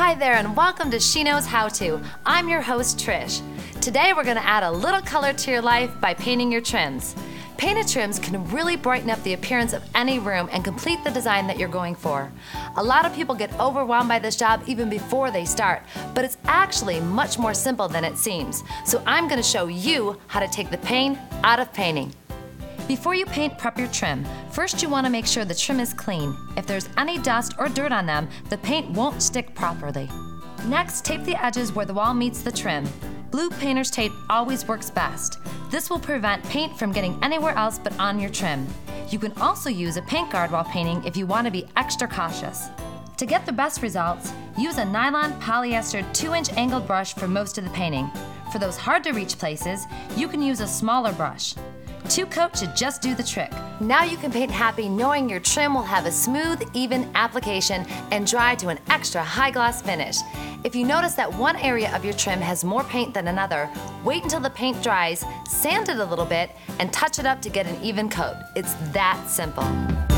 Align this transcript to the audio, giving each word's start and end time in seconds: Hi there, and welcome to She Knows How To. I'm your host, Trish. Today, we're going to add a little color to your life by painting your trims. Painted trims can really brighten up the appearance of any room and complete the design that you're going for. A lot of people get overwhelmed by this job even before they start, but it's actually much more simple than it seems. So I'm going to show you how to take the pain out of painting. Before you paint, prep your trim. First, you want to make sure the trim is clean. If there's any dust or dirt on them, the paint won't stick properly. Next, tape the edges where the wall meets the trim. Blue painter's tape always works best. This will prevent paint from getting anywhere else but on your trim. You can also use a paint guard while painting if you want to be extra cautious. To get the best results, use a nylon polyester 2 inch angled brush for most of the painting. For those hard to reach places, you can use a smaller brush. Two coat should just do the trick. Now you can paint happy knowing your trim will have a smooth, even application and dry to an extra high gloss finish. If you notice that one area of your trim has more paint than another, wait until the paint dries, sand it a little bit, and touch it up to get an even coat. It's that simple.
Hi 0.00 0.14
there, 0.14 0.36
and 0.36 0.56
welcome 0.56 0.90
to 0.92 0.98
She 0.98 1.22
Knows 1.22 1.44
How 1.44 1.68
To. 1.68 2.00
I'm 2.24 2.48
your 2.48 2.62
host, 2.62 2.98
Trish. 2.98 3.42
Today, 3.82 4.14
we're 4.14 4.24
going 4.24 4.38
to 4.38 4.46
add 4.46 4.62
a 4.62 4.70
little 4.70 5.02
color 5.02 5.34
to 5.34 5.50
your 5.50 5.60
life 5.60 5.90
by 6.00 6.14
painting 6.14 6.50
your 6.50 6.62
trims. 6.62 7.14
Painted 7.58 7.86
trims 7.86 8.18
can 8.18 8.48
really 8.50 8.76
brighten 8.76 9.10
up 9.10 9.22
the 9.24 9.34
appearance 9.34 9.74
of 9.74 9.84
any 9.94 10.18
room 10.18 10.48
and 10.52 10.64
complete 10.64 11.04
the 11.04 11.10
design 11.10 11.46
that 11.48 11.58
you're 11.58 11.68
going 11.68 11.94
for. 11.94 12.32
A 12.76 12.82
lot 12.82 13.04
of 13.04 13.14
people 13.14 13.34
get 13.34 13.52
overwhelmed 13.60 14.08
by 14.08 14.18
this 14.18 14.36
job 14.36 14.62
even 14.66 14.88
before 14.88 15.30
they 15.30 15.44
start, 15.44 15.82
but 16.14 16.24
it's 16.24 16.38
actually 16.44 16.98
much 17.00 17.38
more 17.38 17.52
simple 17.52 17.86
than 17.86 18.02
it 18.02 18.16
seems. 18.16 18.64
So 18.86 19.02
I'm 19.06 19.28
going 19.28 19.42
to 19.42 19.46
show 19.46 19.66
you 19.66 20.18
how 20.28 20.40
to 20.40 20.48
take 20.48 20.70
the 20.70 20.78
pain 20.78 21.18
out 21.44 21.60
of 21.60 21.74
painting. 21.74 22.14
Before 22.90 23.14
you 23.14 23.24
paint, 23.24 23.56
prep 23.56 23.78
your 23.78 23.86
trim. 23.86 24.26
First, 24.50 24.82
you 24.82 24.88
want 24.88 25.06
to 25.06 25.12
make 25.12 25.24
sure 25.24 25.44
the 25.44 25.54
trim 25.54 25.78
is 25.78 25.94
clean. 25.94 26.36
If 26.56 26.66
there's 26.66 26.88
any 26.96 27.18
dust 27.18 27.54
or 27.56 27.68
dirt 27.68 27.92
on 27.92 28.04
them, 28.04 28.28
the 28.48 28.58
paint 28.58 28.90
won't 28.90 29.22
stick 29.22 29.54
properly. 29.54 30.10
Next, 30.66 31.04
tape 31.04 31.22
the 31.22 31.40
edges 31.40 31.72
where 31.72 31.86
the 31.86 31.94
wall 31.94 32.14
meets 32.14 32.42
the 32.42 32.50
trim. 32.50 32.84
Blue 33.30 33.48
painter's 33.48 33.92
tape 33.92 34.10
always 34.28 34.66
works 34.66 34.90
best. 34.90 35.38
This 35.70 35.88
will 35.88 36.00
prevent 36.00 36.42
paint 36.46 36.76
from 36.76 36.90
getting 36.90 37.16
anywhere 37.22 37.56
else 37.56 37.78
but 37.78 37.96
on 38.00 38.18
your 38.18 38.28
trim. 38.28 38.66
You 39.08 39.20
can 39.20 39.34
also 39.40 39.70
use 39.70 39.96
a 39.96 40.02
paint 40.02 40.32
guard 40.32 40.50
while 40.50 40.64
painting 40.64 41.04
if 41.04 41.16
you 41.16 41.26
want 41.26 41.44
to 41.44 41.52
be 41.52 41.68
extra 41.76 42.08
cautious. 42.08 42.70
To 43.18 43.24
get 43.24 43.46
the 43.46 43.52
best 43.52 43.82
results, 43.82 44.32
use 44.58 44.78
a 44.78 44.84
nylon 44.84 45.40
polyester 45.40 46.02
2 46.12 46.34
inch 46.34 46.52
angled 46.54 46.88
brush 46.88 47.14
for 47.14 47.28
most 47.28 47.56
of 47.56 47.62
the 47.62 47.70
painting. 47.70 48.10
For 48.50 48.58
those 48.58 48.76
hard 48.76 49.04
to 49.04 49.12
reach 49.12 49.38
places, 49.38 49.86
you 50.16 50.26
can 50.26 50.42
use 50.42 50.58
a 50.58 50.66
smaller 50.66 51.12
brush. 51.12 51.54
Two 52.10 52.26
coat 52.26 52.58
should 52.58 52.74
just 52.74 53.02
do 53.02 53.14
the 53.14 53.22
trick. 53.22 53.52
Now 53.78 54.02
you 54.02 54.16
can 54.16 54.32
paint 54.32 54.50
happy 54.50 54.88
knowing 54.88 55.28
your 55.28 55.38
trim 55.38 55.74
will 55.74 55.84
have 55.84 56.06
a 56.06 56.10
smooth, 56.10 56.60
even 56.74 57.08
application 57.14 57.86
and 58.10 58.26
dry 58.26 58.56
to 58.56 58.66
an 58.66 58.80
extra 58.88 59.22
high 59.22 59.52
gloss 59.52 59.80
finish. 59.80 60.16
If 60.64 60.74
you 60.74 60.84
notice 60.84 61.14
that 61.14 61.32
one 61.32 61.54
area 61.54 61.94
of 61.94 62.04
your 62.04 62.14
trim 62.14 62.40
has 62.40 62.64
more 62.64 62.82
paint 62.82 63.14
than 63.14 63.28
another, 63.28 63.70
wait 64.02 64.24
until 64.24 64.40
the 64.40 64.50
paint 64.50 64.82
dries, 64.82 65.24
sand 65.48 65.88
it 65.88 65.98
a 65.98 66.04
little 66.04 66.26
bit, 66.26 66.50
and 66.80 66.92
touch 66.92 67.20
it 67.20 67.26
up 67.26 67.40
to 67.42 67.48
get 67.48 67.68
an 67.68 67.80
even 67.80 68.10
coat. 68.10 68.34
It's 68.56 68.74
that 68.92 69.22
simple. 69.28 70.09